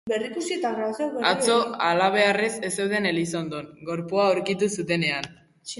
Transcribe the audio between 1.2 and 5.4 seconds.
Atzo, halabeharrez, ez zeuden Elizondon, gorpua aurkitu zutenean.